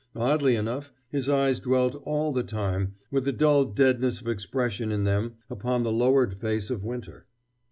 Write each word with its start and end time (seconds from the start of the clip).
Oddly 0.15 0.55
enough, 0.55 0.91
his 1.11 1.29
eyes 1.29 1.59
dwelt 1.59 1.93
all 2.07 2.33
the 2.33 2.41
time, 2.41 2.95
with 3.11 3.27
a 3.27 3.31
dull 3.31 3.65
deadness 3.65 4.19
of 4.19 4.27
expression 4.27 4.91
in 4.91 5.03
them, 5.03 5.35
upon 5.47 5.83
the 5.83 5.91
lowered 5.93 6.39
face 6.41 6.71
of 6.71 6.83
Winter. 6.83 7.27